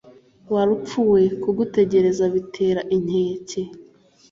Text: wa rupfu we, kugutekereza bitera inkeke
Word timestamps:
wa 0.53 0.63
rupfu 0.69 0.99
we, 1.11 1.21
kugutekereza 1.41 2.25
bitera 2.33 2.81
inkeke 2.95 3.61